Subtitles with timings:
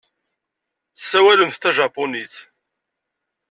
[0.97, 2.33] Tessawalemt tajapunit.